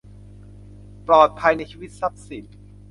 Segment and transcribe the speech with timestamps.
[1.07, 2.45] ปลอดภัยในชีวิตทรัพย์สิน